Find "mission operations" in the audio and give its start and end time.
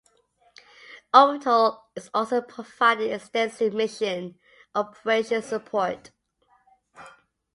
3.75-5.45